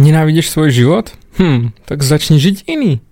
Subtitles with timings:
[0.00, 1.12] Nenávidíš svoj život?
[1.36, 3.04] Hm, tak začni žiť iný.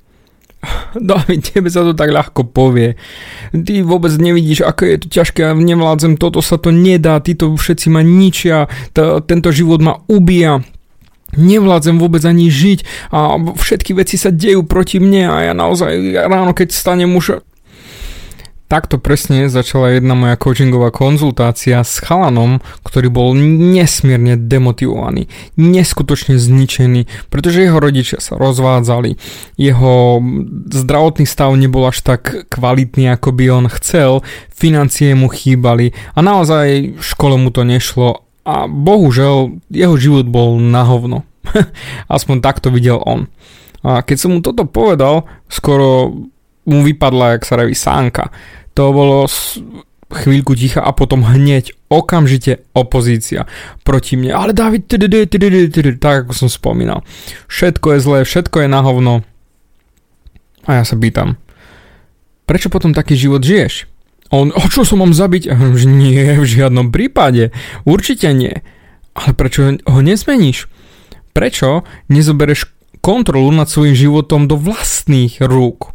[0.96, 2.96] David, tebe sa to tak ľahko povie.
[3.53, 7.87] Ty vôbec nevidíš, aké je to ťažké, ja nevládzem, toto sa to nedá, títo všetci
[7.93, 10.64] ma ničia, t- tento život ma ubíja.
[11.37, 16.51] Nevládzem vôbec ani žiť a všetky veci sa dejú proti mne a ja naozaj ráno,
[16.59, 17.45] keď stanem už
[18.70, 25.27] Takto presne začala jedna moja coachingová konzultácia s chalanom, ktorý bol nesmierne demotivovaný,
[25.59, 29.19] neskutočne zničený, pretože jeho rodičia sa rozvádzali,
[29.59, 30.23] jeho
[30.70, 34.23] zdravotný stav nebol až tak kvalitný, ako by on chcel,
[34.55, 40.62] financie mu chýbali a naozaj v škole mu to nešlo a bohužel jeho život bol
[40.62, 41.27] na hovno.
[42.06, 43.27] Aspoň takto videl on.
[43.83, 46.14] A keď som mu toto povedal, skoro
[46.70, 48.30] mu vypadla, jak sa reví sánka
[48.74, 49.27] to bolo
[50.10, 53.47] chvíľku ticha a potom hneď okamžite opozícia
[53.87, 54.34] proti mne.
[54.34, 54.91] Ale David,
[56.02, 57.06] tak ako som spomínal.
[57.47, 59.23] Všetko je zlé, všetko je na hovno.
[60.66, 61.39] A ja sa pýtam,
[62.45, 63.86] prečo potom taký život žiješ?
[64.30, 65.50] On, o čo som mám zabiť?
[65.86, 67.50] Nie, v žiadnom prípade.
[67.83, 68.62] Určite nie.
[69.14, 70.70] Ale prečo ho nezmeníš?
[71.34, 72.70] Prečo nezobereš
[73.02, 75.95] kontrolu nad svojim životom do vlastných rúk?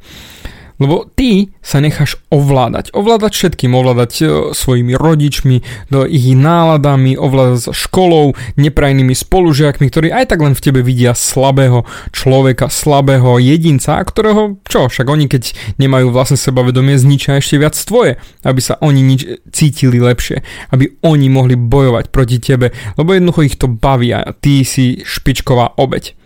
[0.75, 2.91] Lebo ty sa necháš ovládať.
[2.91, 3.71] Ovládať všetkým.
[3.71, 10.53] Ovládať e, svojimi rodičmi, do ich náladami, ovládať školou, neprajnými spolužiakmi, ktorí aj tak len
[10.53, 16.99] v tebe vidia slabého človeka, slabého jedinca, ktorého, čo, však oni keď nemajú vlastne sebavedomie,
[16.99, 19.21] zničia ešte viac tvoje, aby sa oni nič
[19.55, 20.43] cítili lepšie,
[20.75, 25.79] aby oni mohli bojovať proti tebe, lebo jednoducho ich to baví a ty si špičková
[25.79, 26.24] obeď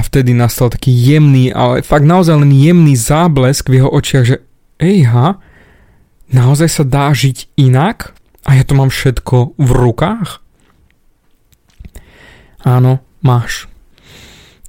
[0.00, 4.36] a vtedy nastal taký jemný, ale fakt naozaj len jemný záblesk v jeho očiach, že
[4.80, 5.36] ejha,
[6.32, 8.16] naozaj sa dá žiť inak
[8.48, 10.40] a ja to mám všetko v rukách?
[12.64, 13.68] Áno, máš.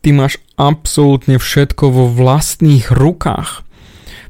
[0.03, 3.63] Ty máš absolútne všetko vo vlastných rukách.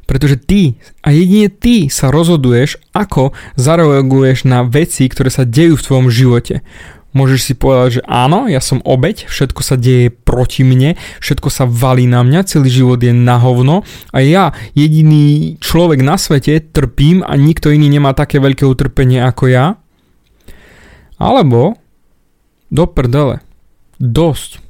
[0.05, 0.61] Pretože ty
[1.02, 6.61] a jedine ty sa rozhoduješ, ako zareaguješ na veci, ktoré sa dejú v tvojom živote.
[7.11, 11.67] Môžeš si povedať, že áno, ja som obeď, všetko sa deje proti mne, všetko sa
[11.67, 13.83] valí na mňa, celý život je na hovno
[14.16, 19.51] a ja, jediný človek na svete, trpím a nikto iný nemá také veľké utrpenie ako
[19.51, 19.66] ja.
[21.19, 21.75] Alebo
[22.72, 23.43] do prdele.
[23.99, 24.63] Dosť.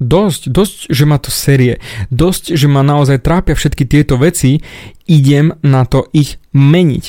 [0.00, 1.76] Dosť, dosť, že ma to série.
[2.08, 4.64] Dosť, že ma naozaj trápia všetky tieto veci.
[5.04, 7.04] Idem na to ich meniť.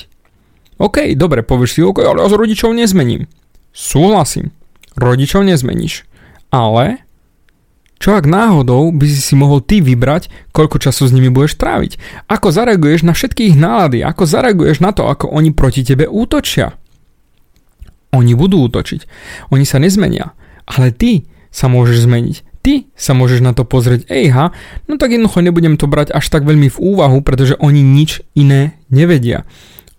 [0.77, 3.27] OK, dobre, povieš si, OK, ale ja s rodičov nezmením.
[3.75, 4.56] Súhlasím
[4.97, 6.03] rodičov nezmeníš.
[6.51, 7.07] Ale
[7.97, 11.97] čo ak náhodou by si si mohol ty vybrať, koľko času s nimi budeš tráviť?
[12.29, 14.05] Ako zareaguješ na všetky ich nálady?
[14.05, 16.77] Ako zareaguješ na to, ako oni proti tebe útočia?
[18.13, 19.09] Oni budú útočiť.
[19.49, 20.37] Oni sa nezmenia.
[20.69, 22.37] Ale ty sa môžeš zmeniť.
[22.61, 24.51] Ty sa môžeš na to pozrieť, ejha,
[24.91, 28.75] no tak jednoducho nebudem to brať až tak veľmi v úvahu, pretože oni nič iné
[28.91, 29.47] nevedia.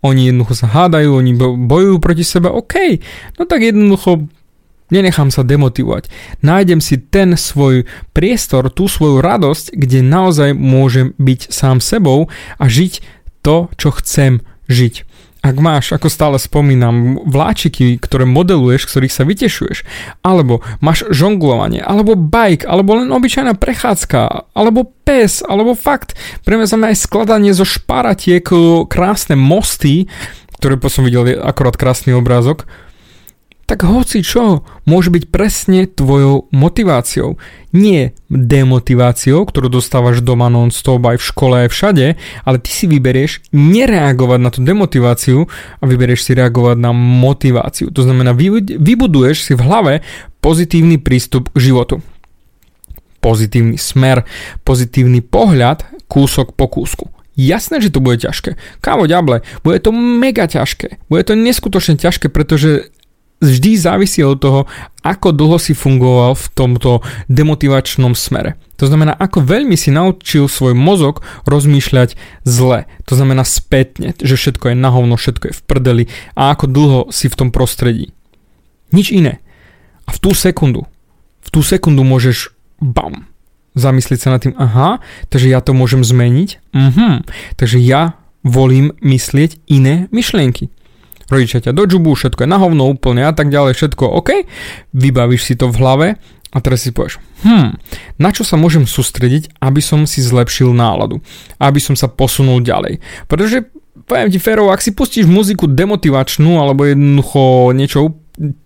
[0.05, 1.33] Oni jednoducho sa hádajú, oni
[1.65, 3.01] bojujú proti sebe, OK,
[3.41, 4.29] no tak jednoducho
[4.89, 6.09] Nenechám sa demotivovať.
[6.41, 7.85] Nájdem si ten svoj
[8.17, 13.05] priestor, tú svoju radosť, kde naozaj môžem byť sám sebou a žiť
[13.45, 15.09] to, čo chcem žiť.
[15.39, 19.87] Ak máš, ako stále spomínam, vláčiky, ktoré modeluješ, ktorých sa vytešuješ,
[20.27, 26.91] alebo máš žonglovanie, alebo bike, alebo len obyčajná prechádzka, alebo pes, alebo fakt, pre mňa
[26.91, 28.43] aj skladanie zo šparatiek,
[28.91, 30.11] krásne mosty,
[30.59, 32.67] ktoré som videl akorát krásny obrázok,
[33.69, 37.37] tak hoci čo môže byť presne tvojou motiváciou.
[37.77, 42.07] Nie demotiváciou, ktorú dostávaš doma non-stop aj v škole aj všade,
[42.49, 47.93] ale ty si vyberieš nereagovať na tú demotiváciu a vyberieš si reagovať na motiváciu.
[47.93, 49.93] To znamená, vybuduješ si v hlave
[50.41, 52.01] pozitívny prístup k životu.
[53.21, 54.25] Pozitívny smer,
[54.65, 57.13] pozitívny pohľad kúsok po kúsku.
[57.37, 58.57] Jasné, že to bude ťažké.
[58.81, 61.05] Kámo ďable, bude to mega ťažké.
[61.13, 62.91] Bude to neskutočne ťažké, pretože
[63.39, 64.61] vždy závisí od toho,
[65.07, 67.01] ako dlho si fungoval v tomto
[67.31, 68.59] demotivačnom smere.
[68.79, 72.15] To znamená, ako veľmi si naučil svoj mozog rozmýšľať
[72.47, 72.87] zle.
[73.11, 76.05] To znamená spätne, že všetko je na hovno, všetko je v prdeli
[76.39, 78.15] a ako dlho si v tom prostredí.
[78.95, 79.43] Nič iné.
[80.07, 80.87] A v tú sekundu,
[81.43, 83.27] v tú sekundu môžeš bam,
[83.75, 87.29] zamyslieť sa nad tým, aha, takže ja to môžem zmeniť, mhm,
[87.61, 88.17] takže ja
[88.47, 90.71] volím myslieť iné myšlienky
[91.29, 94.49] rodičia ťa do džubu, všetko je na hovno úplne a tak ďalej, všetko OK,
[94.97, 96.07] vybavíš si to v hlave
[96.49, 97.77] a teraz si povieš, hm,
[98.17, 101.21] na čo sa môžem sústrediť, aby som si zlepšil náladu,
[101.61, 103.05] aby som sa posunul ďalej.
[103.29, 103.69] Pretože
[104.09, 108.17] poviem ti férovo, ak si pustíš muziku demotivačnú alebo jednoducho niečo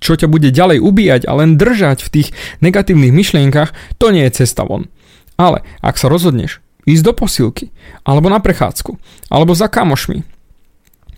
[0.05, 2.29] čo ťa bude ďalej ubíjať a len držať v tých
[2.61, 4.93] negatívnych myšlienkach, to nie je cesta von.
[5.41, 7.73] Ale ak sa rozhodneš ísť do posilky,
[8.05, 9.00] alebo na prechádzku,
[9.32, 10.29] alebo za kamošmi,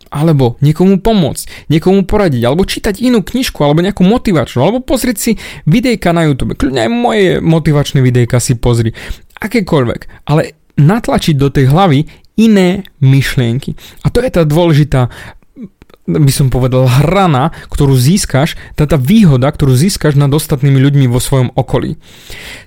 [0.08, 5.32] alebo niekomu pomôcť, niekomu poradiť, alebo čítať inú knižku, alebo nejakú motivačnú, alebo pozrieť si
[5.64, 6.56] videjka na YouTube.
[6.56, 8.92] Kľudne aj moje motivačné videjka si pozri.
[9.40, 10.28] Akékoľvek.
[10.28, 13.78] Ale natlačiť do tej hlavy iné myšlienky.
[14.02, 15.12] A to je tá dôležitá
[16.04, 21.16] by som povedal, hrana, ktorú získaš, tá, tá výhoda, ktorú získaš nad ostatnými ľuďmi vo
[21.16, 21.96] svojom okolí.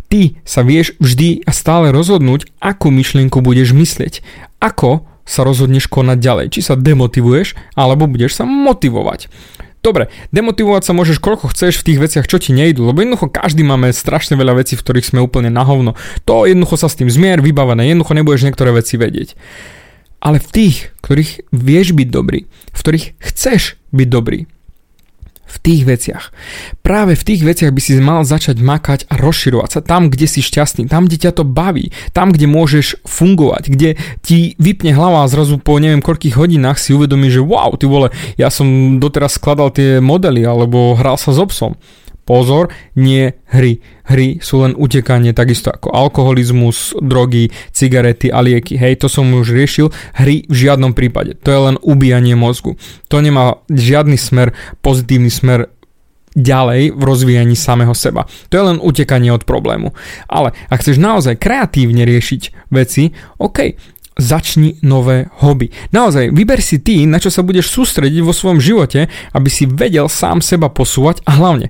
[0.09, 4.25] Ty sa vieš vždy a stále rozhodnúť, akú myšlienku budeš myslieť.
[4.57, 6.45] Ako sa rozhodneš konať ďalej.
[6.55, 9.27] Či sa demotivuješ, alebo budeš sa motivovať.
[9.85, 13.61] Dobre, demotivovať sa môžeš koľko chceš v tých veciach, čo ti nejdu, lebo jednoducho každý
[13.61, 15.93] máme strašne veľa vecí, v ktorých sme úplne na hovno.
[16.25, 19.37] To jednoducho sa s tým zmier, vybavené, jednoducho nebudeš niektoré veci vedieť.
[20.17, 24.49] Ale v tých, ktorých vieš byť dobrý, v ktorých chceš byť dobrý,
[25.47, 26.23] v tých veciach.
[26.83, 30.43] Práve v tých veciach by si mal začať makať a rozširovať sa tam, kde si
[30.43, 33.89] šťastný, tam, kde ťa to baví, tam, kde môžeš fungovať, kde
[34.21, 38.11] ti vypne hlava a zrazu po neviem koľkých hodinách si uvedomí, že wow, ty vole,
[38.35, 41.79] ja som doteraz skladal tie modely alebo hral sa s obsom.
[42.27, 42.67] Pozor,
[42.99, 43.79] nie hry.
[44.03, 48.75] Hry sú len utekanie, takisto ako alkoholizmus, drogy, cigarety a lieky.
[48.75, 49.87] Hej, to som už riešil.
[50.19, 51.39] Hry v žiadnom prípade.
[51.47, 52.75] To je len ubíjanie mozgu.
[53.07, 54.51] To nemá žiadny smer,
[54.83, 55.71] pozitívny smer
[56.35, 58.27] ďalej v rozvíjaní samého seba.
[58.51, 59.95] To je len utekanie od problému.
[60.27, 63.73] Ale ak chceš naozaj kreatívne riešiť veci, OK,
[64.17, 65.69] začni nové hobby.
[65.93, 70.09] Naozaj, vyber si ty, na čo sa budeš sústrediť vo svojom živote, aby si vedel
[70.09, 71.69] sám seba posúvať a hlavne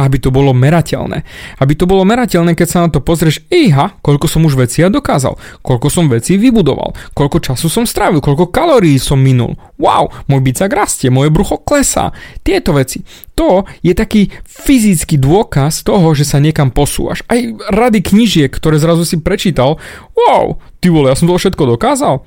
[0.00, 1.28] aby to bolo merateľné.
[1.60, 4.88] Aby to bolo merateľné, keď sa na to pozrieš, iha, koľko som už vecí ja
[4.88, 9.60] dokázal, koľko som vecí vybudoval, koľko času som strávil, koľko kalórií som minul.
[9.76, 12.16] Wow, môj bicak rastie, moje brucho klesá.
[12.40, 13.04] Tieto veci.
[13.36, 17.20] To je taký fyzický dôkaz toho, že sa niekam posúvaš.
[17.28, 19.76] Aj rady knižiek, ktoré zrazu si prečítal,
[20.16, 22.24] wow, ty vole, ja som to všetko dokázal.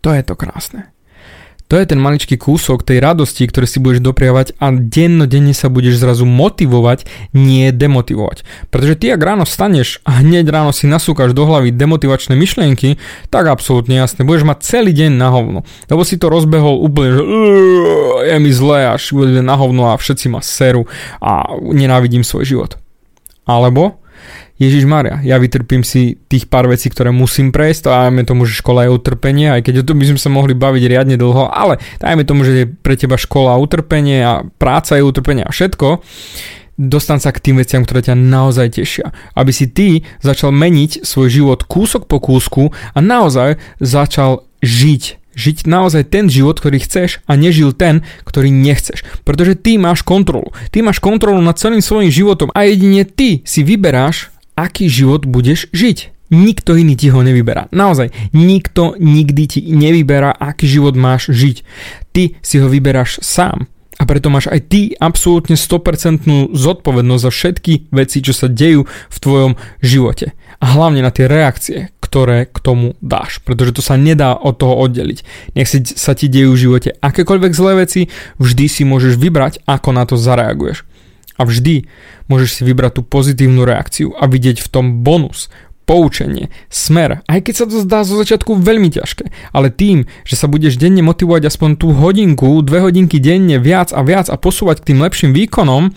[0.00, 0.88] To je to krásne.
[1.70, 6.02] To je ten maličký kúsok tej radosti, ktorý si budeš dopriavať a dennodenne sa budeš
[6.02, 8.42] zrazu motivovať, nie demotivovať.
[8.74, 12.98] Pretože ty ak ráno staneš a hneď ráno si nasúkaš do hlavy demotivačné myšlienky,
[13.30, 15.62] tak absolútne jasné, budeš mať celý deň na hovno.
[15.86, 17.22] Lebo si to rozbehol úplne, že
[18.26, 20.90] je mi zle až na hovno a všetci ma seru
[21.22, 22.82] a nenávidím svoj život.
[23.46, 23.99] Alebo
[24.60, 28.60] Ježiš Maria, ja vytrpím si tých pár vecí, ktoré musím prejsť, to dajme tomu, že
[28.60, 31.80] škola je utrpenie, aj keď o tom by sme sa mohli baviť riadne dlho, ale
[31.96, 36.04] dajme tomu, že je pre teba škola utrpenie a práca je utrpenie a všetko,
[36.76, 39.16] dostan sa k tým veciam, ktoré ťa naozaj tešia.
[39.32, 45.64] Aby si ty začal meniť svoj život kúsok po kúsku a naozaj začal žiť žiť
[45.64, 49.06] naozaj ten život, ktorý chceš a nežil ten, ktorý nechceš.
[49.22, 50.50] Pretože ty máš kontrolu.
[50.74, 54.29] Ty máš kontrolu nad celým svojim životom a jedine ty si vyberáš,
[54.60, 56.12] aký život budeš žiť.
[56.30, 57.66] Nikto iný ti ho nevyberá.
[57.74, 61.56] Naozaj, nikto nikdy ti nevyberá, aký život máš žiť.
[62.14, 63.66] Ty si ho vyberáš sám.
[64.00, 69.18] A preto máš aj ty absolútne 100% zodpovednosť za všetky veci, čo sa dejú v
[69.20, 69.52] tvojom
[69.84, 70.32] živote.
[70.62, 73.44] A hlavne na tie reakcie, ktoré k tomu dáš.
[73.44, 75.18] Pretože to sa nedá od toho oddeliť.
[75.52, 78.00] Nech si, sa ti dejú v živote akékoľvek zlé veci,
[78.40, 80.86] vždy si môžeš vybrať, ako na to zareaguješ.
[81.40, 81.88] A vždy
[82.28, 85.48] môžeš si vybrať tú pozitívnu reakciu a vidieť v tom bonus,
[85.90, 90.46] poučenie, smer, aj keď sa to zdá zo začiatku veľmi ťažké, ale tým, že sa
[90.46, 94.94] budeš denne motivovať aspoň tú hodinku, dve hodinky denne viac a viac a posúvať k
[94.94, 95.90] tým lepším výkonom,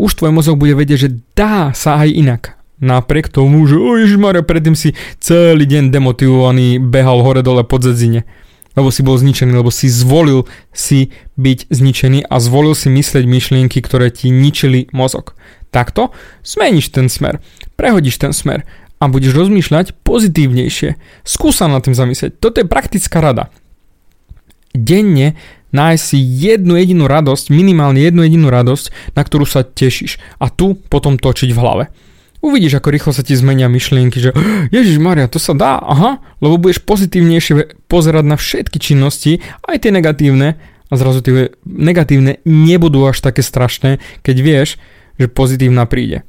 [0.00, 2.42] už tvoj mozog bude vedieť, že dá sa aj inak.
[2.80, 8.24] Napriek tomu, že o Ježišmarja, predtým si celý deň demotivovaný behal hore dole pod zedzine
[8.76, 13.80] lebo si bol zničený, lebo si zvolil si byť zničený a zvolil si mysleť myšlienky,
[13.80, 15.34] ktoré ti ničili mozog.
[15.72, 16.12] Takto
[16.44, 17.40] zmeníš ten smer,
[17.74, 18.68] prehodíš ten smer
[19.00, 20.96] a budeš rozmýšľať pozitívnejšie.
[21.24, 22.36] Skúsa na tým zamyslieť.
[22.40, 23.52] Toto je praktická rada.
[24.76, 25.36] Denne
[25.72, 30.76] nájsť si jednu jedinú radosť, minimálne jednu jedinú radosť, na ktorú sa tešíš a tu
[30.88, 31.84] potom točiť v hlave.
[32.44, 34.30] Uvidíš, ako rýchlo sa ti zmenia myšlienky, že
[34.68, 39.90] Ježiš Maria, to sa dá, aha, lebo budeš pozitívnejšie pozerať na všetky činnosti, aj tie
[39.90, 44.68] negatívne, a zrazu tie negatívne nebudú až také strašné, keď vieš,
[45.18, 46.22] že pozitívna príde.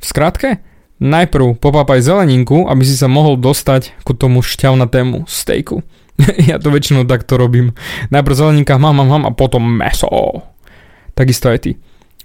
[0.00, 0.64] V skratke,
[1.02, 5.84] najprv popápaj zeleninku, aby si sa mohol dostať ku tomu šťavnatému stejku.
[6.50, 7.76] ja to väčšinou takto robím.
[8.08, 10.08] Najprv zeleninka, mám, mám, mám a potom meso.
[11.12, 11.70] Takisto aj ty.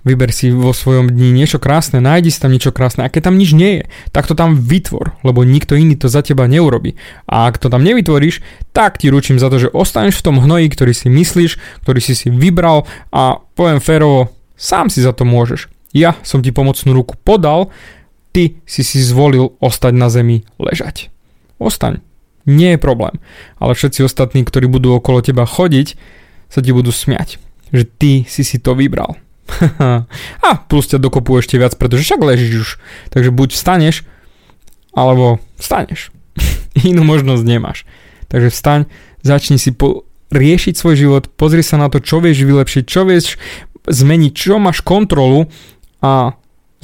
[0.04, 3.08] Vyber si vo svojom dni niečo krásne, nájdi si tam niečo krásne.
[3.08, 6.20] A keď tam nič nie je, tak to tam vytvor, lebo nikto iný to za
[6.20, 7.00] teba neurobi.
[7.24, 8.44] A ak to tam nevytvoríš,
[8.76, 11.56] tak ti ručím za to, že ostaneš v tom hnoji, ktorý si myslíš,
[11.88, 12.84] ktorý si si vybral
[13.16, 15.72] a poviem férovo, sám si za to môžeš.
[15.96, 17.72] Ja som ti pomocnú ruku podal,
[18.36, 21.14] ty si si zvolil ostať na zemi ležať.
[21.62, 22.04] Ostaň.
[22.44, 23.16] Nie je problém.
[23.56, 25.96] Ale všetci ostatní, ktorí budú okolo teba chodiť,
[26.52, 27.40] sa ti budú smiať.
[27.72, 29.16] Že ty si si to vybral.
[30.48, 32.70] a plus ťa dokopú ešte viac, pretože však ležíš už.
[33.12, 33.96] Takže buď vstaneš,
[34.96, 36.10] alebo vstaneš.
[36.90, 37.86] Inú možnosť nemáš.
[38.32, 38.80] Takže vstaň,
[39.22, 43.38] začni si po- riešiť svoj život, pozri sa na to, čo vieš vylepšiť, čo vieš
[43.86, 45.52] zmeniť, čo máš kontrolu
[46.02, 46.34] a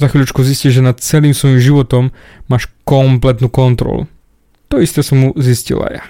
[0.00, 2.14] za chvíľučku zistíš, že nad celým svojim životom
[2.48, 4.08] máš kompletnú kontrolu.
[4.72, 6.04] To isté som mu zistila ja.